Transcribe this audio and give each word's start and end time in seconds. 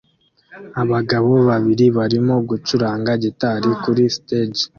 Abagabo 0.81 1.31
babiri 1.49 1.85
barimo 1.97 2.35
gucuranga 2.49 3.11
gitari 3.23 3.69
kuri 3.83 4.03
stage 4.15 4.61